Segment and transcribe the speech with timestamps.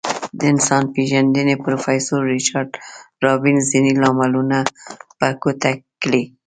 [0.37, 2.71] د انسان پیژندنې پروفیسور ریچارد
[3.25, 4.57] رابینز ځینې لاملونه
[5.19, 5.71] په ګوته
[6.03, 6.23] کړي.